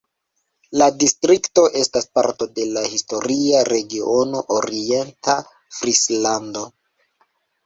[0.81, 5.37] La distrikto estas parto de la historia regiono Orienta
[5.77, 6.67] Frislando.